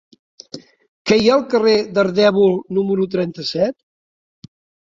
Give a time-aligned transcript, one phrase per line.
[1.11, 4.53] Què hi ha al carrer d'Ardèvol número trenta-set?